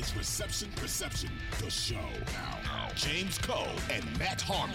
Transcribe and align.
This 0.00 0.12
is 0.12 0.16
Reception 0.16 0.68
Perception, 0.76 1.30
the 1.62 1.70
show. 1.70 1.98
Now, 2.32 2.88
James 2.96 3.36
Koh 3.36 3.68
and 3.90 4.18
Matt 4.18 4.40
Harmon. 4.40 4.74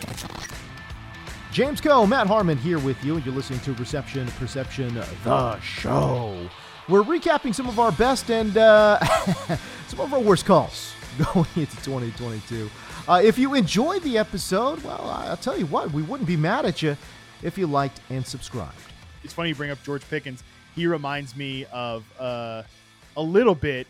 James 1.52 1.82
Koh, 1.82 2.06
Matt 2.06 2.28
Harmon 2.28 2.59
here 2.59 2.78
with 2.78 3.04
you, 3.04 3.16
and 3.16 3.26
you're 3.26 3.34
listening 3.34 3.59
to 3.62 3.73
Reception 3.73 4.28
Perception, 4.38 4.94
the 5.23 5.59
show. 5.62 6.48
We're 6.88 7.02
recapping 7.02 7.56
some 7.56 7.67
of 7.67 7.80
our 7.80 7.92
best 7.92 8.30
and 8.30 8.56
uh, 8.56 9.04
some 9.88 10.00
of 10.00 10.14
our 10.14 10.20
worst 10.20 10.45
calls 10.45 10.94
going 11.34 11.48
into 11.56 11.76
2022. 11.78 12.70
Uh, 13.08 13.20
if 13.23 13.39
you 13.39 13.55
enjoyed 13.55 14.04
the 14.04 14.20
episode, 14.20 14.83
well, 14.83 15.10
I'll 15.10 15.38
tell 15.38 15.58
you 15.58 15.66
what, 15.66 15.89
we 15.89 16.04
wouldn't 16.04 16.28
be 16.28 16.38
mad 16.38 16.66
at 16.66 16.83
you 16.83 16.95
if 17.42 17.58
you 17.58 17.66
liked 17.66 17.99
and 18.11 18.23
subscribed. 18.23 18.78
It's 19.23 19.33
funny 19.33 19.49
you 19.49 19.55
bring 19.55 19.72
up 19.72 19.82
George 19.82 20.08
Pickens. 20.08 20.44
He 20.76 20.86
reminds 20.86 21.36
me 21.36 21.66
of 21.73 22.04
uh, 22.20 22.61
a 23.17 23.23
little 23.23 23.55
bit 23.55 23.88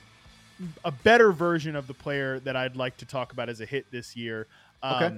a 0.84 0.92
better 0.92 1.32
version 1.32 1.76
of 1.76 1.88
the 1.88 1.94
player 1.94 2.40
that 2.42 2.56
I'd 2.56 2.76
like 2.76 2.98
to 2.98 3.06
talk 3.06 3.34
about 3.34 3.50
as 3.50 3.62
a 3.62 3.66
hit 3.66 3.92
this 3.92 4.16
year. 4.16 4.48
Um, 4.82 4.96
Okay. 4.96 5.16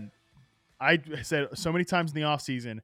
I 0.79 1.21
said 1.23 1.49
so 1.55 1.71
many 1.71 1.85
times 1.85 2.11
in 2.11 2.15
the 2.15 2.27
offseason, 2.27 2.79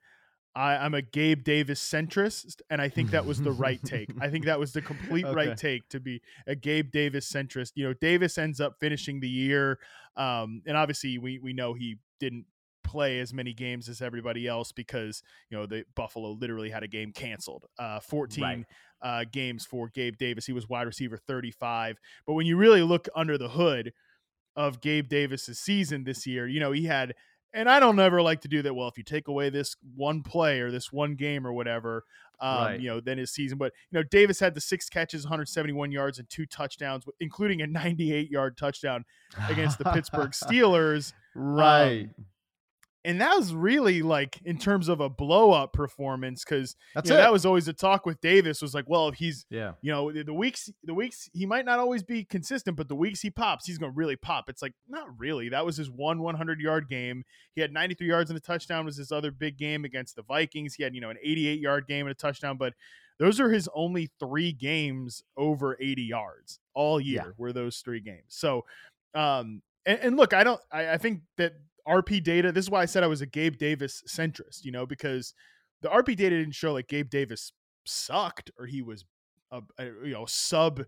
I, 0.56 0.76
I'm 0.78 0.94
a 0.94 1.02
Gabe 1.02 1.44
Davis 1.44 1.82
centrist, 1.82 2.62
and 2.70 2.82
I 2.82 2.90
think 2.90 3.10
that 3.12 3.26
was 3.26 3.42
the 3.42 3.52
right 3.52 3.84
take. 3.84 4.10
I 4.20 4.30
think 4.30 4.46
that 4.46 4.60
was 4.60 4.72
the 4.74 4.82
complete 4.82 5.26
Okay. 5.28 5.36
right 5.36 5.58
take 5.58 5.88
to 5.90 6.00
be 6.00 6.22
a 6.48 6.56
Gabe 6.56 6.92
Davis 6.92 7.32
centrist. 7.32 7.72
You 7.76 7.86
know, 7.86 7.94
Davis 7.94 8.38
ends 8.38 8.60
up 8.62 8.78
finishing 8.80 9.20
the 9.20 9.30
year, 9.30 9.80
um, 10.16 10.62
and 10.68 10.78
obviously 10.78 11.18
we 11.18 11.40
we 11.40 11.54
know 11.54 11.74
he 11.74 11.98
didn't 12.20 12.46
play 12.84 13.20
as 13.20 13.34
many 13.34 13.54
games 13.54 13.88
as 13.90 14.02
everybody 14.02 14.48
else 14.48 14.72
because 14.72 15.24
you 15.50 15.58
know 15.58 15.66
the 15.66 15.86
Buffalo 15.96 16.32
literally 16.32 16.70
had 16.70 16.84
a 16.84 16.88
game 16.88 17.12
canceled. 17.12 17.66
Uh, 17.80 18.00
14 18.00 18.44
Right. 18.44 18.66
uh, 19.02 19.26
games 19.32 19.66
for 19.66 19.90
Gabe 19.90 20.18
Davis. 20.18 20.46
He 20.46 20.54
was 20.54 20.68
wide 20.70 20.88
receiver 20.88 21.18
35. 21.18 21.98
But 22.28 22.34
when 22.34 22.46
you 22.46 22.58
really 22.58 22.82
look 22.82 23.08
under 23.16 23.38
the 23.38 23.50
hood 23.50 23.94
of 24.56 24.82
Gabe 24.82 25.08
Davis's 25.10 25.60
season 25.60 26.04
this 26.04 26.28
year, 26.28 26.48
you 26.48 26.60
know, 26.60 26.72
he 26.72 26.86
had 26.86 27.14
and 27.56 27.70
I 27.70 27.80
don't 27.80 28.00
ever 28.00 28.20
like 28.24 28.42
to 28.42 28.48
do 28.48 28.64
that. 28.64 28.74
Well, 28.74 28.88
if 28.88 28.98
you 28.98 29.04
take 29.04 29.28
away 29.28 29.52
this 29.52 29.76
one 29.96 30.24
play 30.24 30.60
or 30.60 30.72
this 30.72 30.92
one 30.92 31.14
game 31.14 31.46
or 31.46 31.54
whatever, 31.54 32.04
um, 32.40 32.58
Right. 32.58 32.80
you 32.80 32.90
know, 32.90 33.00
then 33.00 33.20
his 33.20 33.30
season. 33.30 33.60
But 33.60 33.74
you 33.92 34.00
know, 34.00 34.04
Davis 34.04 34.40
had 34.40 34.56
the 34.56 34.60
six 34.62 34.90
catches, 34.90 35.24
171 35.24 35.92
yards, 35.92 36.18
and 36.18 36.28
two 36.32 36.48
touchdowns, 36.48 37.04
including 37.20 37.62
a 37.62 37.68
98 37.68 38.32
yard 38.32 38.58
touchdown 38.58 39.06
against 39.50 39.78
the 39.78 39.86
Pittsburgh 39.86 40.32
Steelers. 40.32 41.14
right. 41.36 42.06
Um, 42.18 42.23
and 43.06 43.20
that 43.20 43.36
was 43.36 43.54
really 43.54 44.02
like 44.02 44.40
in 44.46 44.58
terms 44.58 44.88
of 44.88 45.02
a 45.02 45.10
blow 45.10 45.52
up 45.52 45.74
performance 45.74 46.44
because 46.44 46.76
That's 46.96 47.10
you 47.10 47.16
know, 47.16 47.22
that 47.22 47.32
was 47.32 47.46
always 47.46 47.66
the 47.66 47.74
talk 47.74 48.06
with 48.06 48.22
Davis 48.22 48.62
was 48.62 48.74
like, 48.74 48.86
well, 48.88 49.12
he's 49.12 49.46
yeah. 49.50 49.74
you 49.82 49.92
know 49.92 50.12
the, 50.12 50.24
the 50.24 50.34
weeks 50.34 50.70
the 50.84 50.94
weeks 50.94 51.30
he 51.34 51.46
might 51.46 51.66
not 51.66 51.80
always 51.80 52.04
be 52.04 52.24
consistent, 52.24 52.78
but 52.78 52.88
the 52.88 52.96
weeks 52.96 53.22
he 53.22 53.30
pops, 53.30 53.66
he's 53.66 53.78
gonna 53.78 53.92
really 53.92 54.16
pop. 54.16 54.50
It's 54.50 54.62
like 54.62 54.74
not 54.88 55.08
really. 55.18 55.50
That 55.50 55.66
was 55.66 55.76
his 55.76 55.90
one 55.90 56.22
100 56.22 56.62
yard 56.62 56.88
game. 56.90 57.24
He 57.56 57.62
had 57.62 57.74
93 57.74 58.08
yards 58.08 58.30
and 58.30 58.38
a 58.38 58.42
touchdown. 58.42 58.86
Was 58.86 58.98
his 58.98 59.12
other 59.12 59.32
big 59.32 59.58
game 59.58 59.84
against 59.84 60.16
the 60.16 60.24
Vikings. 60.24 60.76
He 60.76 60.84
had 60.84 60.96
you 60.96 61.02
know 61.02 61.10
an 61.10 61.18
88 61.22 61.60
yard 61.60 61.88
game 61.88 62.06
and 62.06 62.12
a 62.12 62.16
touchdown, 62.16 62.58
but 62.58 62.74
those 63.20 63.40
are 63.40 63.52
his 63.52 63.70
only 63.76 64.10
three 64.20 64.52
games 64.52 65.24
over 65.38 65.78
80 65.80 66.02
yards 66.04 66.60
all 66.74 67.00
year. 67.00 67.24
Yeah. 67.28 67.32
Were 67.38 67.54
those 67.54 67.78
three 67.78 68.00
games? 68.00 68.24
So, 68.30 68.66
um, 69.14 69.62
and, 69.86 70.00
and 70.00 70.18
look, 70.18 70.34
I 70.34 70.44
don't. 70.44 70.62
I, 70.72 70.94
I 70.94 70.98
think 70.98 71.22
that 71.38 71.54
RP 71.88 72.24
data. 72.24 72.52
This 72.52 72.66
is 72.66 72.72
why 72.72 72.82
I 72.82 72.86
said 72.86 73.04
I 73.04 73.08
was 73.08 73.22
a 73.22 73.26
Gabe 73.26 73.58
Davis 73.58 74.04
centrist. 74.08 74.64
You 74.64 74.72
know, 74.72 74.86
because 74.86 75.34
the 75.82 75.90
RP 75.90 76.16
data 76.16 76.38
didn't 76.38 76.56
show 76.56 76.74
like 76.74 76.88
Gabe 76.88 77.10
Davis 77.10 77.52
sucked 77.86 78.52
or 78.58 78.66
he 78.66 78.82
was 78.82 79.04
a, 79.52 79.62
a 79.78 79.86
you 80.06 80.14
know 80.14 80.26
sub 80.26 80.84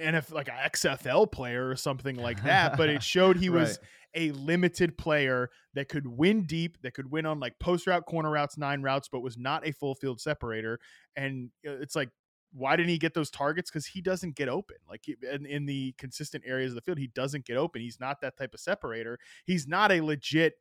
NF 0.00 0.32
like 0.32 0.48
a 0.48 0.70
XFL 0.70 1.30
player 1.30 1.68
or 1.68 1.76
something 1.76 2.16
like 2.16 2.42
that, 2.44 2.76
but 2.76 2.88
it 2.88 3.02
showed 3.02 3.36
he 3.36 3.50
was 3.50 3.78
a 4.14 4.30
limited 4.32 4.98
player 4.98 5.50
that 5.74 5.88
could 5.88 6.06
win 6.06 6.44
deep, 6.44 6.78
that 6.82 6.94
could 6.94 7.10
win 7.10 7.26
on 7.26 7.40
like 7.40 7.58
post 7.58 7.86
route, 7.86 8.04
corner 8.06 8.30
routes, 8.30 8.58
nine 8.58 8.82
routes, 8.82 9.08
but 9.10 9.20
was 9.20 9.38
not 9.38 9.66
a 9.66 9.72
full 9.72 9.94
field 9.94 10.20
separator. 10.20 10.78
And 11.16 11.50
uh, 11.66 11.72
it's 11.80 11.96
like, 11.96 12.10
why 12.52 12.76
didn't 12.76 12.90
he 12.90 12.98
get 12.98 13.14
those 13.14 13.30
targets? 13.30 13.70
Because 13.70 13.86
he 13.86 14.00
doesn't 14.00 14.36
get 14.36 14.48
open. 14.48 14.76
Like 14.88 15.06
in, 15.08 15.46
in 15.46 15.66
the 15.66 15.94
consistent 15.98 16.44
areas 16.46 16.72
of 16.72 16.76
the 16.76 16.82
field, 16.82 16.98
he 16.98 17.08
doesn't 17.08 17.46
get 17.46 17.56
open. 17.56 17.80
He's 17.80 18.00
not 18.00 18.20
that 18.20 18.36
type 18.36 18.54
of 18.54 18.60
separator. 18.60 19.18
He's 19.46 19.66
not 19.66 19.90
a 19.90 20.00
legit 20.00 20.54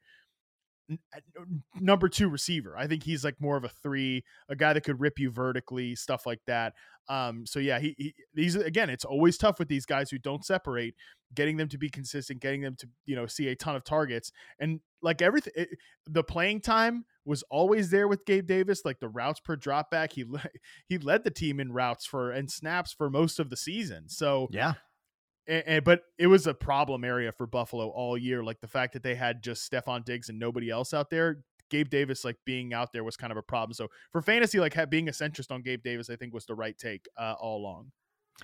number 1.80 2.10
two 2.10 2.30
receiver. 2.30 2.76
I 2.78 2.88
think 2.88 3.04
he's 3.04 3.24
like 3.24 3.40
more 3.40 3.58
of 3.58 3.64
a 3.64 3.70
three, 3.70 4.24
a 4.50 4.56
guy 4.56 4.74
that 4.74 4.82
could 4.82 5.00
rip 5.00 5.20
you 5.20 5.32
vertically, 5.32 5.96
stuff 5.96 6.26
like 6.26 6.42
that. 6.48 6.74
Um, 7.10 7.46
so 7.46 7.60
yeah, 7.60 7.80
he, 7.80 7.96
he 7.98 8.14
these 8.34 8.56
again, 8.56 8.90
it's 8.90 9.06
always 9.06 9.38
tough 9.38 9.60
with 9.60 9.68
these 9.68 9.86
guys 9.86 10.10
who 10.10 10.18
don't 10.18 10.46
separate, 10.46 10.96
getting 11.34 11.58
them 11.58 11.68
to 11.70 11.78
be 11.78 11.90
consistent, 11.90 12.42
getting 12.42 12.62
them 12.62 12.76
to 12.78 12.88
you 13.06 13.16
know 13.16 13.26
see 13.26 13.48
a 13.48 13.56
ton 13.56 13.76
of 13.76 13.84
targets, 13.84 14.32
and 14.60 14.80
like 15.02 15.22
everything, 15.22 15.54
it, 15.56 15.70
the 16.08 16.24
playing 16.24 16.62
time 16.62 17.06
was 17.26 17.44
always 17.50 17.90
there 17.90 18.08
with 18.08 18.26
Gabe 18.26 18.48
Davis. 18.48 18.84
Like 18.86 19.00
the 19.00 19.10
routes 19.10 19.40
per 19.40 19.58
dropback, 19.58 20.14
he 20.14 20.26
he 20.88 20.98
led 20.98 21.24
the 21.24 21.32
team 21.32 21.60
in 21.60 21.72
routes 21.72 22.06
for 22.06 22.32
and 22.32 22.50
snaps 22.50 22.94
for 22.94 23.10
most 23.10 23.40
of 23.40 23.50
the 23.50 23.58
season. 23.58 24.08
So 24.08 24.48
Yeah. 24.52 24.74
And, 25.52 25.64
and- 25.68 25.84
but 25.84 26.02
it 26.18 26.28
was 26.28 26.48
a 26.48 26.54
problem 26.54 27.04
area 27.04 27.32
for 27.32 27.46
Buffalo 27.46 27.90
all 27.90 28.18
year. 28.18 28.44
Like 28.44 28.62
the 28.62 28.68
fact 28.68 28.94
that 28.94 29.04
they 29.04 29.16
had 29.16 29.44
just 29.44 29.70
Stefon 29.72 30.06
Diggs 30.06 30.30
and 30.30 30.40
nobody 30.40 30.70
else 30.70 30.94
out 30.94 31.10
there. 31.10 31.44
Gabe 31.70 31.90
Davis 31.90 32.26
like 32.26 32.38
being 32.46 32.74
out 32.74 32.92
there 32.92 33.04
was 33.04 33.16
kind 33.16 33.32
of 33.32 33.38
a 33.38 33.42
problem. 33.42 33.74
So 33.74 33.88
for 34.12 34.22
fantasy, 34.22 34.60
like 34.60 34.76
being 34.90 35.08
a 35.08 35.12
centrist 35.12 35.52
on 35.52 35.62
Gabe 35.62 35.82
Davis, 35.84 36.10
I 36.10 36.16
think 36.18 36.34
was 36.34 36.46
the 36.46 36.56
right 36.56 36.78
take 36.78 37.06
uh, 37.18 37.36
all 37.40 37.60
along. 37.60 37.92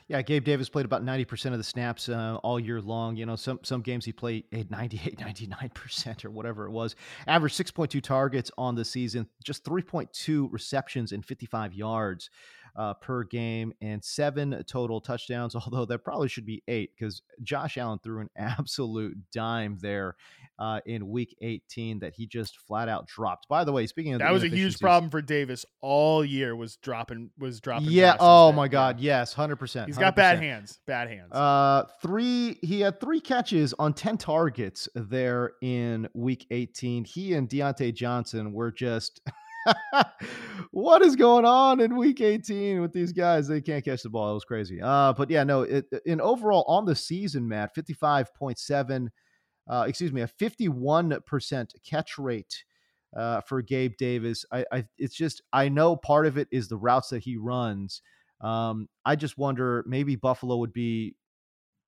Yeah, 0.08 0.22
Gabe 0.22 0.44
Davis 0.46 0.70
played 0.70 0.86
about 0.86 1.04
90% 1.04 1.52
of 1.52 1.58
the 1.58 1.64
snaps 1.64 2.08
uh, 2.08 2.38
all 2.44 2.60
year 2.60 2.80
long. 2.80 3.16
You 3.16 3.26
know, 3.26 3.36
some 3.36 3.60
some 3.64 3.82
games 3.82 4.06
he 4.06 4.14
played 4.14 4.46
98, 4.70 5.18
99% 5.20 6.24
or 6.26 6.30
whatever 6.32 6.68
it 6.68 6.72
was. 6.72 6.96
Average 7.26 7.54
6.2 7.56 8.02
targets 8.02 8.52
on 8.58 8.76
the 8.76 8.86
season, 8.86 9.28
just 9.44 9.64
3.2 9.66 10.48
receptions 10.52 11.12
and 11.12 11.26
55 11.26 11.74
yards 11.74 12.30
uh, 12.78 12.94
per 12.94 13.24
game 13.24 13.74
and 13.82 14.04
seven 14.04 14.64
total 14.68 15.02
touchdowns, 15.02 15.56
although 15.56 15.86
that 15.86 16.00
probably 16.00 16.30
should 16.30 16.46
be 16.46 16.64
eight 16.68 16.92
because 16.98 17.22
Josh 17.44 17.78
Allen 17.78 18.00
threw 18.04 18.22
an 18.22 18.30
absolute 18.38 19.18
dime 19.34 19.78
there 19.82 20.16
uh, 20.60 20.80
in 20.86 21.10
week 21.10 21.36
18 21.42 22.00
that 22.00 22.14
he 22.14 22.26
just 22.28 22.58
flat 22.68 22.88
out 22.88 23.08
dropped. 23.08 23.48
By 23.48 23.64
the 23.64 23.72
way, 23.72 23.88
speaking 23.88 24.14
of 24.14 24.20
that 24.20 24.32
was 24.32 24.44
a 24.44 24.48
huge 24.48 24.80
problem 24.80 25.10
for 25.12 25.22
Davis 25.22 25.66
all 25.82 26.24
year 26.24 26.56
was 26.56 26.78
dropping 26.78 27.32
was 27.38 27.60
dropping. 27.60 27.90
Yeah. 27.90 28.16
Oh 28.20 28.52
my 28.52 28.68
God. 28.68 29.00
Yeah. 29.00 29.08
Yes. 29.08 29.34
Hundred 29.34 29.56
percent. 29.56 29.88
He's 29.88 29.98
got 29.98 30.16
bad 30.16 30.40
hands. 30.40 30.80
Bad 30.86 31.10
hands. 31.10 31.32
Uh, 31.32 31.84
three. 32.02 32.60
He 32.62 32.82
had 32.82 33.00
three 33.00 33.20
catches 33.20 33.74
on 33.80 33.94
10 33.94 34.18
targets 34.18 34.88
there 34.96 35.54
in 35.62 36.08
week 36.14 36.46
18. 36.52 37.06
He 37.06 37.34
and 37.34 37.50
Diontae 37.50 37.94
Johnson 37.94 38.54
were 38.54 38.72
just 38.72 39.22
what 40.72 41.02
is 41.02 41.16
going 41.16 41.46
on 41.46 41.80
in 41.80 41.96
week 41.96 42.22
18 42.22 42.82
with 42.82 42.94
these 42.94 43.12
guys? 43.12 43.48
They 43.48 43.62
can't 43.62 43.84
catch 43.84 44.04
the 44.04 44.10
ball. 44.10 44.32
It 44.32 44.36
was 44.36 44.46
crazy. 44.46 44.82
Uh, 44.82 45.14
but 45.14 45.30
yeah, 45.30 45.44
no, 45.44 45.62
it, 45.64 45.86
in 46.06 46.22
overall 46.22 46.64
on 46.68 46.86
the 46.86 46.96
season, 46.96 47.48
Matt, 47.48 47.76
55.7, 47.76 49.08
uh, 49.70 49.86
excuse 49.88 50.14
me, 50.14 50.22
a 50.22 50.28
51% 50.28 51.72
catch 51.86 52.18
rate 52.18 52.64
uh, 53.16 53.42
for 53.42 53.62
Gabe 53.62 53.94
Davis. 53.98 54.46
I, 54.52 54.66
I, 54.72 54.86
it's 54.98 55.16
just, 55.16 55.42
I 55.52 55.70
know 55.70 55.96
part 55.96 56.26
of 56.26 56.38
it 56.38 56.48
is 56.52 56.68
the 56.68 56.78
routes 56.78 57.10
that 57.10 57.24
he 57.24 57.38
runs. 57.38 58.02
Um, 58.42 58.88
I 59.06 59.16
just 59.16 59.38
wonder 59.38 59.84
maybe 59.88 60.16
Buffalo 60.16 60.58
would 60.58 60.74
be 60.74 61.16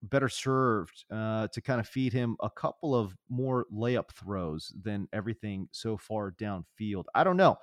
better 0.04 0.30
served 0.30 1.06
uh, 1.12 1.48
to 1.50 1.62
kind 1.62 1.80
of 1.80 1.88
feed 1.88 2.14
him 2.14 2.36
a 2.42 2.50
couple 2.50 2.96
of 2.96 3.16
more 3.30 3.66
layup 3.74 4.12
throws 4.12 4.74
than 4.82 5.08
everything 5.14 5.68
so 5.72 5.98
far 5.98 6.32
downfield. 6.32 7.06
I 7.14 7.24
don't 7.24 7.38
know. 7.38 7.58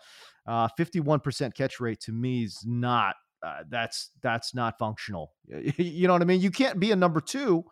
Uh, 0.47 0.69
51% 0.79 1.55
catch 1.55 1.81
rate 1.81 2.01
to 2.01 2.13
me 2.13 2.45
is 2.45 2.63
not 2.65 3.17
uh, 3.43 3.63
that's 3.69 4.11
that's 4.23 4.55
not 4.55 4.79
functional. 4.79 5.33
you 5.77 6.07
know 6.07 6.15
what 6.15 6.23
I 6.23 6.25
mean? 6.25 6.41
You 6.41 6.51
can't 6.51 6.81
be 6.81 6.91
a 6.93 6.97
number 6.97 7.21
2 7.21 7.65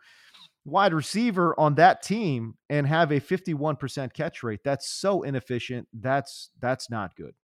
wide 0.64 0.94
receiver 0.94 1.58
on 1.58 1.74
that 1.74 2.02
team 2.02 2.54
and 2.70 2.86
have 2.86 3.12
a 3.12 3.20
51% 3.20 4.12
catch 4.12 4.42
rate. 4.42 4.60
That's 4.64 4.88
so 4.88 5.22
inefficient. 5.22 5.86
That's 5.92 6.50
that's 6.60 6.90
not 6.90 7.14
good. 7.16 7.34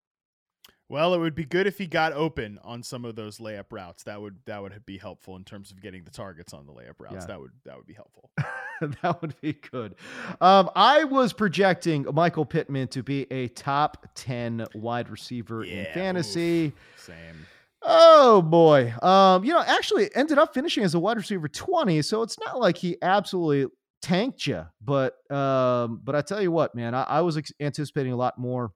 Well, 0.91 1.15
it 1.15 1.19
would 1.19 1.37
be 1.37 1.45
good 1.45 1.69
if 1.69 1.79
he 1.79 1.87
got 1.87 2.13
open 2.15 2.59
on 2.65 2.83
some 2.83 3.05
of 3.05 3.15
those 3.15 3.39
layup 3.39 3.67
routes. 3.71 4.03
That 4.03 4.21
would 4.21 4.39
that 4.47 4.61
would 4.61 4.85
be 4.85 4.99
helpful 4.99 5.37
in 5.37 5.45
terms 5.45 5.71
of 5.71 5.81
getting 5.81 6.03
the 6.03 6.11
targets 6.11 6.53
on 6.53 6.67
the 6.67 6.73
layup 6.73 6.99
routes. 6.99 7.15
Yeah. 7.21 7.27
That 7.27 7.41
would 7.41 7.53
that 7.65 7.77
would 7.77 7.87
be 7.87 7.95
helpful. 7.95 8.29
that 9.03 9.23
would 9.23 9.41
be 9.41 9.53
good. 9.53 9.95
Um, 10.41 10.69
I 10.75 11.05
was 11.05 11.33
projecting 11.33 12.07
Michael 12.13 12.45
Pittman 12.45 12.89
to 12.89 13.05
be 13.05 13.31
a 13.31 13.47
top 13.49 14.09
ten 14.17 14.67
wide 14.75 15.11
receiver 15.11 15.63
yeah, 15.63 15.75
in 15.75 15.95
fantasy. 15.95 16.67
Oof, 16.67 16.75
same. 16.97 17.47
Oh 17.83 18.43
boy. 18.43 18.93
Um, 19.01 19.45
you 19.45 19.53
know, 19.53 19.63
actually 19.65 20.13
ended 20.17 20.39
up 20.39 20.53
finishing 20.55 20.83
as 20.83 20.95
a 20.95 20.99
wide 20.99 21.19
receiver 21.19 21.47
20, 21.47 22.03
so 22.03 22.23
it's 22.23 22.37
not 22.41 22.59
like 22.59 22.77
he 22.77 22.97
absolutely 23.01 23.73
tanked 24.03 24.45
you. 24.45 24.67
But 24.83 25.15
um, 25.31 26.01
but 26.03 26.17
I 26.17 26.23
tell 26.23 26.43
you 26.43 26.51
what, 26.51 26.75
man, 26.75 26.97
I, 26.97 27.05
I 27.05 27.21
was 27.21 27.37
ex- 27.37 27.53
anticipating 27.61 28.13
a 28.13 28.17
lot 28.17 28.39
more 28.39 28.73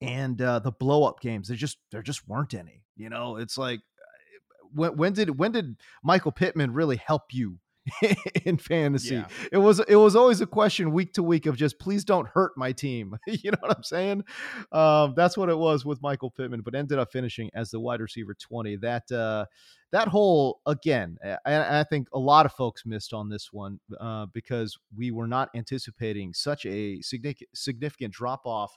and 0.00 0.40
uh, 0.40 0.58
the 0.58 0.72
blow 0.72 1.04
up 1.04 1.20
games 1.20 1.48
there 1.48 1.56
just 1.56 1.78
there 1.90 2.02
just 2.02 2.26
weren't 2.28 2.54
any 2.54 2.80
you 3.00 3.08
know? 3.08 3.36
It's 3.36 3.56
like 3.56 3.80
uh, 3.80 4.66
when, 4.74 4.96
when 4.96 5.12
did 5.14 5.38
when 5.38 5.52
did 5.52 5.76
michael 6.04 6.32
pittman 6.32 6.72
really 6.72 6.96
help 6.96 7.22
you 7.32 7.58
in 8.44 8.58
fantasy? 8.58 9.14
Yeah. 9.16 9.26
it 9.50 9.56
was 9.56 9.80
it 9.80 9.96
was 9.96 10.14
always 10.14 10.42
a 10.42 10.46
question 10.46 10.92
week 10.92 11.14
to 11.14 11.22
week 11.22 11.46
of 11.46 11.56
just 11.56 11.78
please 11.80 12.04
don't 12.04 12.28
hurt 12.28 12.52
my 12.56 12.72
team. 12.72 13.16
You 13.26 13.52
know 13.52 13.58
what 13.60 13.74
i'm 13.74 13.82
saying? 13.82 14.24
Um, 14.70 15.14
that's 15.16 15.36
what 15.36 15.48
it 15.48 15.56
was 15.56 15.84
with 15.84 16.02
michael 16.02 16.30
pittman 16.30 16.60
but 16.60 16.74
ended 16.74 16.98
up 16.98 17.10
finishing 17.10 17.50
as 17.54 17.70
the 17.70 17.80
wide 17.80 18.00
receiver 18.00 18.34
20 18.34 18.76
that 18.76 19.10
uh, 19.10 19.46
that 19.92 20.08
whole 20.08 20.60
again 20.66 21.16
I, 21.24 21.80
I, 21.80 21.84
think 21.84 22.08
a 22.12 22.18
lot 22.18 22.46
of 22.46 22.52
folks 22.52 22.86
missed 22.86 23.12
on 23.12 23.28
this 23.28 23.52
one 23.52 23.80
uh, 23.98 24.26
because 24.32 24.78
we 24.96 25.10
were 25.10 25.26
not 25.26 25.50
anticipating 25.54 26.32
such 26.32 26.66
a 26.66 27.00
significant 27.02 27.50
significant 27.54 28.14
drop 28.14 28.42
off 28.44 28.76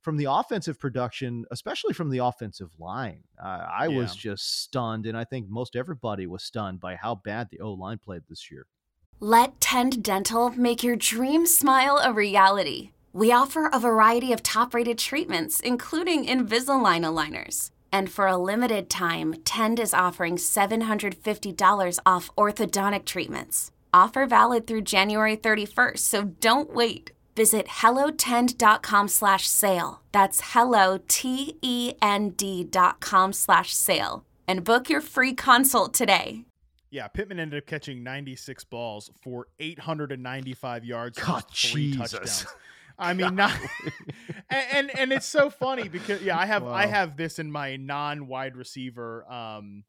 from 0.00 0.16
the 0.16 0.26
offensive 0.30 0.78
production, 0.78 1.44
especially 1.50 1.92
from 1.92 2.10
the 2.10 2.18
offensive 2.18 2.70
line. 2.78 3.22
Uh, 3.42 3.66
I 3.70 3.86
yeah. 3.88 3.98
was 3.98 4.16
just 4.16 4.62
stunned, 4.62 5.06
and 5.06 5.16
I 5.16 5.24
think 5.24 5.48
most 5.48 5.76
everybody 5.76 6.26
was 6.26 6.42
stunned 6.42 6.80
by 6.80 6.96
how 6.96 7.16
bad 7.16 7.48
the 7.50 7.60
O 7.60 7.72
line 7.72 7.98
played 7.98 8.22
this 8.28 8.50
year. 8.50 8.66
Let 9.20 9.60
Tend 9.60 10.02
Dental 10.02 10.50
make 10.50 10.82
your 10.82 10.96
dream 10.96 11.46
smile 11.46 12.00
a 12.02 12.12
reality. 12.12 12.92
We 13.12 13.32
offer 13.32 13.66
a 13.66 13.78
variety 13.78 14.32
of 14.32 14.42
top 14.42 14.72
rated 14.72 14.98
treatments, 14.98 15.60
including 15.60 16.24
Invisalign 16.24 17.02
aligners. 17.02 17.70
And 17.92 18.10
for 18.10 18.26
a 18.26 18.36
limited 18.36 18.88
time, 18.88 19.34
Tend 19.44 19.80
is 19.80 19.94
offering 19.94 20.36
$750 20.36 21.98
off 22.06 22.30
orthodontic 22.36 23.04
treatments. 23.04 23.70
Offer 23.92 24.26
valid 24.26 24.66
through 24.66 24.82
January 24.82 25.36
31st, 25.36 25.98
so 25.98 26.24
don't 26.24 26.72
wait. 26.72 27.10
Visit 27.36 27.66
hellotend.com 27.68 29.08
slash 29.08 29.46
sale. 29.48 30.02
That's 30.12 30.40
hello, 30.52 30.98
T-E-N-D 31.08 32.64
dot 32.64 33.00
com 33.00 33.32
slash 33.32 33.72
sale. 33.74 34.24
And 34.46 34.64
book 34.64 34.90
your 34.90 35.00
free 35.00 35.34
consult 35.34 35.94
today. 35.94 36.44
Yeah, 36.90 37.06
Pittman 37.06 37.38
ended 37.38 37.62
up 37.62 37.66
catching 37.66 38.02
96 38.02 38.64
balls 38.64 39.10
for 39.22 39.46
895 39.60 40.84
yards. 40.84 41.18
God, 41.18 41.44
three 41.54 41.92
Jesus. 41.92 42.10
touchdowns. 42.12 42.46
I 43.00 43.14
mean, 43.14 43.34
not, 43.36 43.58
and, 44.50 44.66
and, 44.72 44.98
and 44.98 45.12
it's 45.12 45.26
so 45.26 45.50
funny 45.50 45.88
because 45.88 46.22
yeah, 46.22 46.38
I 46.38 46.46
have 46.46 46.62
wow. 46.62 46.72
I 46.72 46.86
have 46.86 47.16
this 47.16 47.38
in 47.38 47.50
my 47.50 47.76
non 47.76 48.26
wide 48.26 48.56
receiver 48.56 49.30
um 49.30 49.84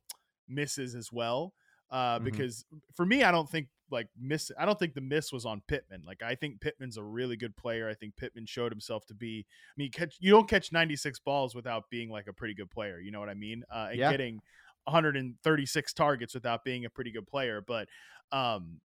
misses 0.48 0.96
as 0.96 1.12
well. 1.12 1.54
Uh, 1.92 2.16
mm-hmm. 2.16 2.26
because 2.26 2.66
for 2.96 3.06
me, 3.06 3.24
I 3.24 3.32
don't 3.32 3.50
think 3.50 3.68
like 3.92 4.08
miss. 4.20 4.52
I 4.58 4.66
don't 4.66 4.80
think 4.80 4.94
the 4.94 5.02
miss 5.02 5.32
was 5.32 5.46
on 5.46 5.62
Pittman. 5.68 6.04
Like 6.08 6.24
I 6.24 6.36
think 6.36 6.62
Pittman's 6.62 6.98
a 6.98 7.04
really 7.04 7.36
good 7.36 7.56
player. 7.58 7.90
I 7.90 7.94
think 7.94 8.16
Pittman 8.16 8.46
showed 8.46 8.72
himself 8.72 9.06
to 9.08 9.14
be. 9.14 9.46
I 9.50 9.76
mean, 9.78 9.92
catch 9.92 10.16
you 10.20 10.32
don't 10.32 10.50
catch 10.50 10.72
96 10.72 11.20
balls 11.20 11.54
without 11.54 11.90
being 11.90 12.10
like 12.10 12.28
a 12.28 12.34
pretty 12.34 12.54
good 12.54 12.72
player. 12.72 13.00
You 13.00 13.12
know 13.12 13.20
what 13.20 13.30
I 13.30 13.34
mean? 13.34 13.64
Uh, 13.74 13.88
and 13.90 14.00
yeah. 14.00 14.12
getting 14.12 14.40
136 14.86 15.94
targets 15.94 16.34
without 16.34 16.64
being 16.64 16.86
a 16.86 16.90
pretty 16.90 17.12
good 17.12 17.28
player. 17.28 17.62
But 17.66 17.88
um, 18.32 18.80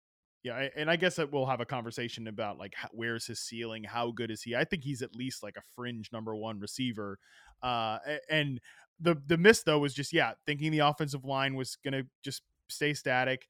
yeah, 0.43 0.67
and 0.75 0.91
I 0.91 0.97
guess 0.97 1.15
that 1.15 1.31
we'll 1.31 1.45
have 1.45 1.61
a 1.61 1.65
conversation 1.65 2.27
about 2.27 2.57
like 2.57 2.73
where's 2.91 3.25
his 3.25 3.39
ceiling, 3.39 3.83
how 3.85 4.11
good 4.11 4.29
is 4.29 4.41
he? 4.41 4.55
I 4.55 4.65
think 4.65 4.83
he's 4.83 5.01
at 5.01 5.15
least 5.15 5.41
like 5.41 5.55
a 5.57 5.63
fringe 5.75 6.09
number 6.11 6.35
one 6.35 6.59
receiver. 6.59 7.17
Uh, 7.61 7.97
and 8.29 8.59
the 8.99 9.15
the 9.25 9.37
miss 9.37 9.63
though 9.63 9.79
was 9.79 9.93
just 9.93 10.11
yeah, 10.11 10.33
thinking 10.45 10.71
the 10.71 10.79
offensive 10.79 11.23
line 11.23 11.55
was 11.55 11.77
gonna 11.83 12.03
just 12.23 12.41
stay 12.67 12.93
static 12.93 13.47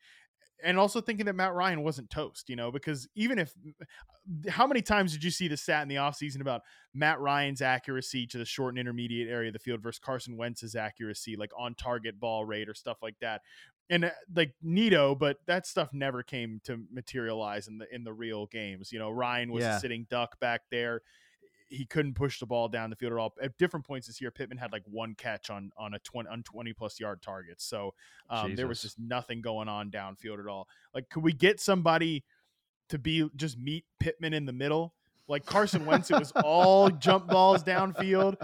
and 0.63 0.79
also 0.79 1.01
thinking 1.01 1.25
that 1.25 1.36
Matt 1.36 1.53
Ryan 1.53 1.84
wasn't 1.84 2.10
toast, 2.10 2.50
you 2.50 2.56
know, 2.56 2.72
because 2.72 3.08
even 3.15 3.38
if 3.38 3.53
how 4.48 4.65
many 4.65 4.82
times 4.82 5.12
did 5.12 5.24
you 5.24 5.29
see 5.29 5.50
the 5.50 5.58
stat 5.58 5.82
in 5.82 5.89
the 5.89 5.96
offseason 5.96 6.39
about 6.39 6.62
Matt 6.94 7.20
Ryan's 7.20 7.62
accuracy 7.62 8.25
to 8.27 8.38
the 8.38 8.46
short 8.46 8.74
and 8.74 8.79
intermediate 8.79 9.29
area 9.29 9.50
of 9.50 9.53
the 9.53 9.60
field 9.60 9.82
versus 9.82 10.00
Carson 10.00 10.38
Wentz's 10.38 10.75
accuracy, 10.75 11.36
like 11.36 11.51
on 11.58 11.75
target 11.75 12.20
ball 12.20 12.46
rate 12.46 12.70
or 12.70 12.74
stuff 12.74 12.98
like 13.01 13.15
that? 13.20 13.41
And 13.90 14.06
uh, 14.06 14.12
like 14.34 14.54
Nito, 14.62 15.13
but 15.13 15.38
that 15.46 15.68
stuff 15.68 15.90
never 15.94 16.24
came 16.24 16.62
to 16.63 16.80
materialize 16.92 17.68
in 17.68 17.78
the 17.78 17.94
in 17.94 18.04
the 18.04 18.13
real 18.13 18.46
games. 18.46 18.92
You 18.92 19.00
know, 19.00 19.10
Ryan 19.10 19.52
was 19.52 19.63
yeah. 19.63 19.78
a 19.78 19.80
sitting 19.80 20.08
duck 20.10 20.40
back 20.40 20.62
there 20.72 21.02
he 21.74 21.86
couldn't 21.86 22.13
push 22.13 22.40
the 22.40 22.46
ball 22.46 22.68
down 22.68 22.90
the 22.90 22.96
field 22.96 23.13
at 23.13 23.18
all. 23.18 23.34
At 23.42 23.58
different 23.58 23.86
points 23.86 24.08
this 24.08 24.22
year, 24.22 24.30
Pittman 24.32 24.58
had 24.58 24.72
like 24.72 24.84
one 24.86 25.16
catch 25.16 25.50
on 25.50 25.72
on 25.75 25.96
a 25.96 26.00
20 26.00 26.30
on 26.30 26.44
20 26.44 26.74
plus 26.74 27.00
yard 27.00 27.22
targets. 27.22 27.66
So 27.66 27.94
um, 28.30 28.56
there 28.56 28.68
was 28.68 28.82
just 28.82 29.00
nothing 29.00 29.42
going 29.42 29.68
on 29.68 29.90
downfield 29.90 30.40
at 30.40 30.48
all. 30.48 30.68
Like, 30.94 31.10
could 31.10 31.24
we 31.24 31.34
get 31.34 31.60
somebody 31.60 32.24
to 32.90 33.00
be 33.00 33.28
just 33.36 33.58
meet 33.58 33.86
Pittman 34.00 34.34
in 34.34 34.46
the 34.46 34.54
middle? 34.54 34.94
Like 35.27 35.46
Carson 35.46 35.86
Wentz, 35.86 36.12
it 36.12 36.20
was 36.20 36.32
all 36.44 36.89
jump 36.89 37.27
balls 37.27 37.63
downfield, 37.63 38.36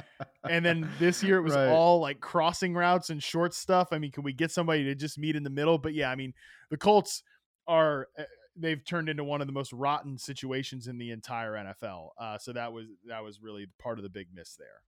and 0.50 0.66
then 0.66 0.90
this 0.98 1.22
year 1.22 1.38
it 1.38 1.42
was 1.42 1.56
right. 1.56 1.68
all 1.68 2.00
like 2.00 2.22
crossing 2.22 2.74
routes 2.74 3.10
and 3.10 3.22
short 3.22 3.54
stuff. 3.54 3.90
I 3.92 4.00
mean, 4.00 4.12
can 4.12 4.24
we 4.24 4.32
get 4.32 4.52
somebody 4.52 4.86
to 4.86 4.96
just 4.96 5.18
meet 5.18 5.36
in 5.36 5.44
the 5.44 5.50
middle? 5.50 5.78
But 5.78 5.94
yeah, 5.94 6.10
I 6.10 6.16
mean, 6.16 6.34
the 6.70 6.78
Colts 6.78 7.24
are 7.68 8.08
eh, 8.18 8.24
they've 8.56 8.84
turned 8.84 9.10
into 9.10 9.24
one 9.24 9.42
of 9.42 9.48
the 9.48 9.54
most 9.54 9.74
rotten 9.74 10.18
situations 10.18 10.88
in 10.88 10.98
the 10.98 11.12
entire 11.12 11.54
NFL. 11.54 12.10
Uh, 12.20 12.38
so 12.38 12.54
that 12.54 12.72
was 12.72 12.88
that 13.08 13.24
was 13.24 13.42
really 13.42 13.68
part 13.80 14.00
of 14.00 14.04
the 14.04 14.10
big 14.10 14.28
miss 14.34 14.56
there. 14.56 14.84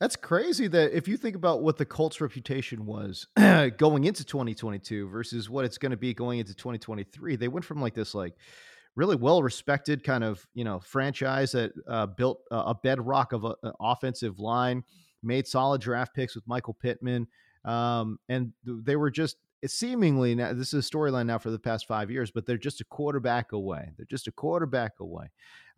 That's 0.00 0.16
crazy 0.16 0.66
that 0.68 0.96
if 0.96 1.06
you 1.06 1.18
think 1.18 1.36
about 1.36 1.62
what 1.62 1.76
the 1.76 1.84
Colts 1.84 2.22
reputation 2.22 2.86
was 2.86 3.26
going 3.76 4.04
into 4.04 4.24
2022 4.24 5.08
versus 5.08 5.50
what 5.50 5.66
it's 5.66 5.76
going 5.76 5.90
to 5.90 5.96
be 5.96 6.14
going 6.14 6.38
into 6.38 6.54
2023, 6.54 7.36
they 7.36 7.48
went 7.48 7.66
from 7.66 7.82
like 7.82 7.92
this 7.92 8.14
like 8.14 8.34
really 9.00 9.16
well 9.16 9.42
respected 9.42 10.04
kind 10.04 10.22
of, 10.22 10.46
you 10.52 10.62
know, 10.62 10.78
franchise 10.80 11.52
that 11.52 11.72
uh, 11.88 12.04
built 12.04 12.42
a 12.50 12.74
bedrock 12.74 13.32
of 13.32 13.44
a, 13.44 13.54
an 13.62 13.72
offensive 13.80 14.38
line, 14.38 14.84
made 15.22 15.48
solid 15.48 15.80
draft 15.80 16.14
picks 16.14 16.34
with 16.34 16.46
Michael 16.46 16.74
Pittman. 16.74 17.26
Um, 17.64 18.18
and 18.28 18.52
they 18.62 18.96
were 18.96 19.10
just 19.10 19.36
seemingly 19.66 20.34
now 20.34 20.52
this 20.52 20.72
is 20.74 20.86
a 20.86 20.90
storyline 20.90 21.26
now 21.26 21.38
for 21.38 21.50
the 21.50 21.58
past 21.58 21.86
five 21.86 22.10
years, 22.10 22.30
but 22.30 22.44
they're 22.44 22.58
just 22.58 22.82
a 22.82 22.84
quarterback 22.84 23.52
away. 23.52 23.90
They're 23.96 24.06
just 24.06 24.26
a 24.28 24.32
quarterback 24.32 25.00
away, 25.00 25.26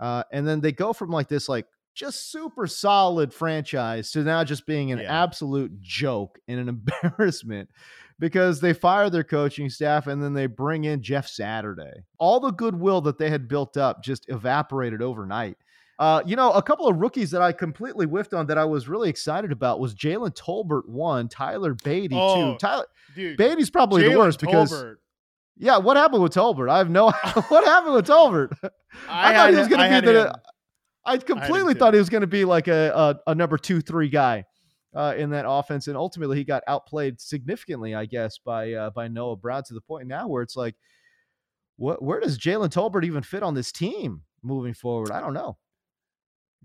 uh, 0.00 0.24
and 0.32 0.46
then 0.46 0.60
they 0.60 0.72
go 0.72 0.92
from 0.92 1.10
like 1.10 1.28
this 1.28 1.48
like 1.48 1.66
just 1.94 2.30
super 2.32 2.66
solid 2.66 3.34
franchise 3.34 4.10
to 4.12 4.22
now 4.22 4.42
just 4.44 4.66
being 4.66 4.92
an 4.92 4.98
Yeah. 5.00 5.22
absolute 5.24 5.80
joke 5.80 6.38
and 6.48 6.58
an 6.60 6.68
embarrassment 7.02 7.68
because 8.18 8.60
they 8.60 8.72
fire 8.72 9.10
their 9.10 9.24
coaching 9.24 9.68
staff 9.68 10.06
and 10.06 10.22
then 10.22 10.32
they 10.32 10.46
bring 10.46 10.84
in 10.84 11.02
Jeff 11.02 11.26
Saturday. 11.26 12.04
All 12.18 12.40
the 12.40 12.50
goodwill 12.50 13.00
that 13.02 13.18
they 13.18 13.30
had 13.30 13.48
built 13.48 13.76
up 13.76 14.02
just 14.02 14.28
evaporated 14.28 15.02
overnight. 15.02 15.56
Uh, 15.98 16.22
you 16.26 16.34
know, 16.34 16.50
a 16.52 16.62
couple 16.62 16.88
of 16.88 16.96
rookies 16.96 17.30
that 17.30 17.42
I 17.42 17.52
completely 17.52 18.06
whiffed 18.06 18.34
on 18.34 18.46
that 18.46 18.58
I 18.58 18.64
was 18.64 18.88
really 18.88 19.08
excited 19.08 19.52
about 19.52 19.78
was 19.78 19.94
Jalen 19.94 20.34
Tolbert 20.34 20.88
one, 20.88 21.28
Tyler 21.28 21.74
Badie 21.74 22.08
Oh, 22.12 22.52
two. 22.52 22.58
Tyler 22.58 22.86
Dude, 23.14 23.38
Badie's 23.38 23.70
probably 23.70 24.02
the 24.02 24.08
Jalen 24.10 24.18
worst 24.18 24.40
because 24.40 24.84
yeah, 25.56 25.76
what 25.76 25.96
happened 25.96 26.22
with 26.22 26.32
Tolbert? 26.34 26.70
I 26.70 26.78
have 26.78 26.90
no 26.90 27.10
what 27.48 27.64
happened 27.64 27.94
with 27.94 28.06
Tolbert. 28.06 28.52
I, 29.08 29.34
thought 29.34 29.34
had 29.34 29.50
he 29.54 29.56
was 29.60 29.68
going 29.68 29.92
to 29.92 30.00
be 30.02 30.12
the. 30.12 30.26
him- 30.28 30.32
I 31.04 31.18
completely 31.18 31.74
too. 31.74 31.78
thought 31.80 31.94
he 31.94 31.98
was 31.98 32.08
going 32.08 32.20
to 32.22 32.26
be 32.26 32.44
like 32.44 32.68
a, 32.68 33.20
a 33.26 33.30
a 33.30 33.34
number 33.34 33.58
two 33.58 33.80
three 33.80 34.08
guy 34.08 34.44
uh, 34.94 35.14
in 35.16 35.30
that 35.30 35.44
offense, 35.48 35.88
and 35.88 35.96
ultimately 35.96 36.36
he 36.36 36.44
got 36.44 36.62
outplayed 36.66 37.20
significantly, 37.20 37.94
I 37.94 38.06
guess, 38.06 38.38
by 38.38 38.72
uh, 38.72 38.90
by 38.90 39.08
Noah 39.08 39.36
Brown 39.36 39.62
to 39.64 39.74
the 39.74 39.80
point 39.80 40.06
now 40.06 40.28
where 40.28 40.42
it's 40.42 40.56
like, 40.56 40.76
what 41.76 42.02
where 42.02 42.20
does 42.20 42.38
Jalen 42.38 42.70
Tolbert 42.70 43.04
even 43.04 43.22
fit 43.22 43.42
on 43.42 43.54
this 43.54 43.72
team 43.72 44.22
moving 44.42 44.74
forward? 44.74 45.10
I 45.10 45.20
don't 45.20 45.34
know. 45.34 45.58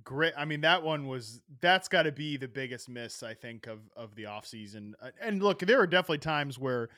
great. 0.03 0.34
I 0.38 0.46
mean, 0.46 0.62
that 0.62 0.84
one 0.84 1.07
was 1.07 1.41
that's 1.62 1.88
got 1.88 2.03
to 2.03 2.12
be 2.12 2.38
the 2.38 2.48
biggest 2.48 2.89
miss 2.89 3.24
I 3.24 3.34
think 3.34 3.67
of 3.67 3.79
of 3.96 4.15
the 4.15 4.24
offseason. 4.24 4.93
Uh, 5.01 5.12
And 5.22 5.41
look, 5.41 5.60
there 5.60 5.77
were 5.77 5.88
definitely 5.88 6.19
times 6.19 6.57
where 6.60 6.89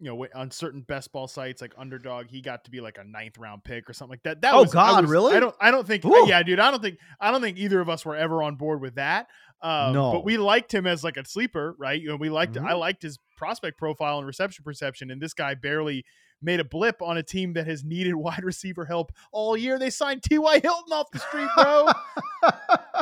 you 0.00 0.08
know 0.10 0.26
on 0.34 0.50
certain 0.50 0.80
best 0.82 1.12
ball 1.12 1.26
sites 1.28 1.60
like 1.60 1.72
Underdog, 1.76 2.26
he 2.28 2.40
got 2.40 2.64
to 2.64 2.70
be 2.70 2.80
like 2.80 2.98
a 2.98 3.04
ninth 3.04 3.36
round 3.38 3.64
pick 3.64 3.88
or 3.88 3.92
something 3.92 4.12
like 4.12 4.22
that. 4.24 4.40
That 4.42 4.54
Oh, 4.54 4.62
was 4.62 4.74
I 4.74 4.86
God, 4.90 5.02
was- 5.02 5.10
really? 5.10 5.36
I 5.36 5.40
don't. 5.40 5.54
I 5.60 5.70
don't 5.70 5.86
think. 5.86 6.04
Ooh. 6.04 6.26
Yeah, 6.28 6.42
dude. 6.42 6.60
I 6.60 6.70
don't 6.70 6.82
think. 6.82 6.98
I 7.20 7.30
don't 7.30 7.40
think 7.40 7.58
either 7.58 7.80
of 7.80 7.88
us 7.88 8.04
were 8.04 8.16
ever 8.16 8.42
on 8.42 8.56
board 8.56 8.80
with 8.80 8.94
that. 8.96 9.26
Um, 9.60 9.92
No. 9.92 10.12
but 10.12 10.24
we 10.24 10.36
liked 10.36 10.72
him 10.72 10.86
as 10.86 11.02
like 11.02 11.16
a 11.16 11.24
sleeper, 11.26 11.74
right? 11.78 12.00
You 12.00 12.08
know, 12.10 12.16
we 12.16 12.28
liked. 12.30 12.54
Mhm. 12.54 12.64
I 12.68 12.74
liked 12.74 13.02
his 13.02 13.18
prospect 13.36 13.76
profile 13.78 14.18
and 14.18 14.26
reception 14.26 14.64
perception, 14.64 15.10
and 15.10 15.20
this 15.20 15.34
guy 15.34 15.54
barely 15.54 16.04
made 16.40 16.60
a 16.60 16.64
blip 16.64 17.02
on 17.02 17.16
a 17.16 17.22
team 17.24 17.54
that 17.54 17.66
has 17.66 17.82
needed 17.82 18.14
wide 18.16 18.44
receiver 18.44 18.84
help 18.84 19.10
all 19.32 19.56
year. 19.56 19.76
They 19.78 19.90
signed 19.90 20.22
T.Y. 20.22 20.60
Hilton 20.60 20.92
off 20.92 21.10
the 21.12 21.18
street, 21.18 21.48
bro. 21.56 21.88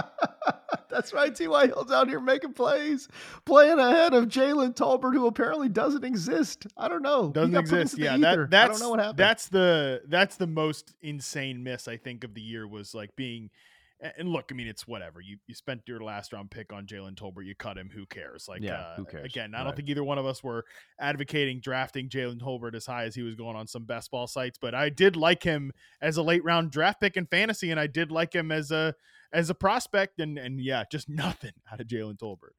That's 0.97 1.13
right. 1.13 1.35
T.Y. 1.35 1.67
Hill's 1.67 1.93
out 1.93 2.09
here 2.09 2.21
making 2.21 2.55
plays, 2.55 3.07
playing 3.45 3.79
ahead 3.79 4.15
of 4.15 4.27
Jalen 4.29 4.75
Tolbert, 4.75 5.13
who 5.13 5.27
apparently 5.27 5.69
doesn't 5.69 6.05
exist. 6.05 6.67
I 6.77 6.89
don't 6.89 7.03
know. 7.03 7.29
Doesn't 7.31 7.55
exist. 7.55 7.99
Yeah, 7.99 8.17
that, 8.17 8.51
that's 8.51 8.69
I 8.71 8.73
don't 8.73 8.81
know 8.81 8.91
what 8.91 9.01
happened. 9.01 9.19
that's 9.19 9.49
the 9.49 10.01
that's 10.09 10.37
the 10.37 10.47
most 10.47 10.95
insane 11.03 11.63
miss 11.63 11.87
I 11.87 11.99
think 11.99 12.25
of 12.25 12.33
the 12.33 12.41
year 12.41 12.67
was 12.67 12.95
like 12.95 13.15
being. 13.15 13.51
And 14.19 14.29
look, 14.29 14.47
I 14.51 14.55
mean, 14.55 14.67
it's 14.69 14.87
whatever. 14.87 15.21
You 15.23 15.39
you 15.47 15.55
spent 15.55 15.81
your 15.87 16.01
last 16.01 16.33
round 16.35 16.51
pick 16.51 16.71
on 16.73 16.87
Jalen 16.87 17.15
Tolbert. 17.15 17.47
You 17.47 17.55
cut 17.55 17.79
him. 17.79 17.89
Who 17.95 18.05
cares? 18.05 18.47
Like, 18.47 18.61
Yeah, 18.63 18.75
uh, 18.81 18.97
who 18.97 19.05
cares? 19.07 19.25
Again, 19.25 19.55
I 19.55 19.59
don't 19.59 19.69
Right. 19.69 19.77
think 19.77 19.89
either 19.89 20.05
one 20.05 20.19
of 20.19 20.27
us 20.27 20.43
were 20.45 20.65
advocating 21.01 21.61
drafting 21.61 22.09
Jalen 22.11 22.39
Tolbert 22.41 22.75
as 22.75 22.85
high 22.87 23.05
as 23.05 23.15
he 23.15 23.23
was 23.23 23.35
going 23.35 23.57
on 23.57 23.67
some 23.67 23.85
best 23.85 24.11
ball 24.11 24.27
sites. 24.27 24.59
But 24.61 24.75
I 24.75 24.91
did 24.91 25.17
like 25.17 25.43
him 25.43 25.73
as 26.03 26.17
a 26.19 26.23
late 26.23 26.45
round 26.45 26.71
draft 26.71 27.01
pick 27.01 27.17
in 27.17 27.27
fantasy, 27.27 27.71
and 27.71 27.81
I 27.81 27.87
did 27.87 28.11
like 28.13 28.35
him 28.35 28.53
as 28.53 28.71
a 28.71 28.95
as 29.37 29.51
a 29.51 29.55
prospect. 29.55 30.21
And 30.21 30.39
and 30.39 30.61
yeah, 30.61 30.85
just 30.91 31.09
nothing 31.25 31.53
out 31.71 31.81
of 31.81 31.87
Jalen 31.87 32.19
Tolbert. 32.19 32.55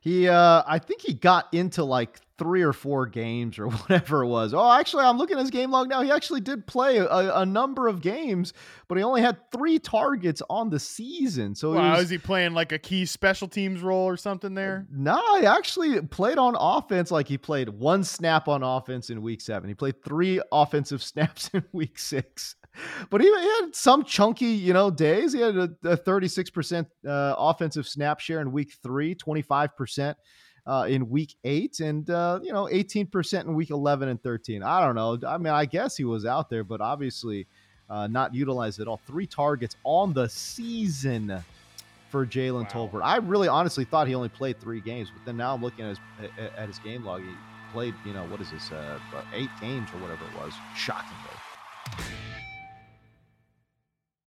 He, 0.00 0.28
uh, 0.28 0.64
I 0.66 0.80
think 0.80 1.02
he 1.02 1.14
got 1.14 1.52
into 1.52 1.84
like 1.84 2.18
three 2.36 2.62
or 2.62 2.72
four 2.72 3.06
games 3.06 3.58
or 3.60 3.68
whatever 3.68 4.22
it 4.22 4.26
was. 4.26 4.54
Oh, 4.54 4.72
actually, 4.72 5.04
I'm 5.04 5.18
looking 5.18 5.36
at 5.36 5.40
his 5.40 5.50
game 5.50 5.70
log 5.70 5.88
now. 5.88 6.02
He 6.02 6.10
actually 6.10 6.40
did 6.40 6.66
play 6.66 6.98
a, 6.98 7.06
a 7.06 7.46
number 7.46 7.88
of 7.88 8.00
games, 8.00 8.52
but 8.88 8.98
he 8.98 9.04
only 9.04 9.20
had 9.20 9.38
three 9.52 9.78
targets 9.78 10.42
on 10.50 10.70
the 10.70 10.80
season. 10.80 11.54
So 11.54 11.72
he 11.72 11.78
Wow, 11.78 11.92
was, 11.92 12.04
is 12.04 12.10
he 12.10 12.18
playing 12.18 12.54
like 12.54 12.72
a 12.72 12.78
key 12.78 13.06
special 13.06 13.48
teams 13.48 13.80
role 13.80 14.06
or 14.06 14.16
something 14.16 14.54
there? 14.54 14.86
No, 14.90 15.20
he 15.40 15.46
actually 15.46 16.00
played 16.02 16.38
on 16.38 16.56
offense. 16.58 17.10
Like 17.10 17.28
he 17.28 17.38
played 17.38 17.68
one 17.68 18.02
snap 18.02 18.48
on 18.48 18.62
offense 18.64 19.10
in 19.10 19.22
week 19.22 19.40
seven. 19.40 19.68
He 19.68 19.74
played 19.74 20.02
three 20.02 20.40
offensive 20.52 21.02
snaps 21.02 21.50
in 21.52 21.64
week 21.72 21.98
six. 21.98 22.56
But 23.10 23.20
he, 23.20 23.28
had 23.28 23.74
some 23.74 24.04
chunky, 24.04 24.46
you 24.46 24.72
know, 24.72 24.90
days. 24.90 25.32
He 25.32 25.40
had 25.40 25.56
a, 25.56 25.70
a 25.84 25.96
36% 25.96 26.86
uh, 27.06 27.34
offensive 27.38 27.86
snap 27.86 28.20
share 28.20 28.40
in 28.40 28.52
week 28.52 28.72
three, 28.82 29.14
25% 29.14 30.14
uh, 30.66 30.86
in 30.88 31.08
week 31.08 31.34
eight, 31.44 31.80
and, 31.80 32.08
uh, 32.10 32.40
you 32.42 32.52
know, 32.52 32.66
18% 32.66 33.44
in 33.44 33.54
week 33.54 33.70
11 33.70 34.08
and 34.08 34.22
13. 34.22 34.62
I 34.62 34.84
don't 34.84 34.94
know. 34.94 35.18
I 35.26 35.38
mean, 35.38 35.52
I 35.52 35.64
guess 35.64 35.96
he 35.96 36.04
was 36.04 36.24
out 36.26 36.50
there, 36.50 36.64
but 36.64 36.80
obviously 36.80 37.46
uh, 37.88 38.06
not 38.06 38.34
utilized 38.34 38.80
at 38.80 38.86
all. 38.88 39.00
Three 39.06 39.26
targets 39.26 39.76
on 39.84 40.12
the 40.12 40.28
season 40.28 41.42
for 42.10 42.26
Jalen 42.26 42.64
Wow. 42.74 42.88
Tolbert. 42.88 43.02
I 43.02 43.16
really 43.16 43.48
honestly 43.48 43.84
thought 43.84 44.08
he 44.08 44.14
only 44.14 44.28
played 44.28 44.60
three 44.60 44.80
games, 44.80 45.10
but 45.14 45.24
then 45.24 45.36
now 45.36 45.54
I'm 45.54 45.62
looking 45.62 45.84
at 45.84 45.90
his 45.90 45.98
at- 46.38 46.58
at 46.58 46.66
his 46.68 46.78
game 46.78 47.04
log. 47.04 47.22
He 47.22 47.28
played, 47.72 47.94
you 48.04 48.12
know, 48.12 48.24
what 48.26 48.40
is 48.40 48.50
this, 48.50 48.72
uh, 48.72 48.98
eight 49.34 49.50
games 49.60 49.88
or 49.94 49.98
whatever 50.00 50.24
it 50.24 50.40
was. 50.42 50.52
Shockingly. 50.76 52.17